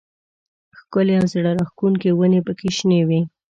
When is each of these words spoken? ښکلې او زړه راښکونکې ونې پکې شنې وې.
ښکلې 0.79 1.13
او 1.19 1.25
زړه 1.33 1.51
راښکونکې 1.57 2.09
ونې 2.17 2.39
پکې 2.45 2.69
شنې 2.77 3.01
وې. 3.07 3.21